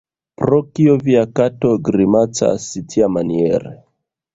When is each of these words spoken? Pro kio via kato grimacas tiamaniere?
Pro 0.41 0.57
kio 0.79 0.95
via 1.03 1.21
kato 1.41 1.75
grimacas 1.91 2.69
tiamaniere? 2.91 3.81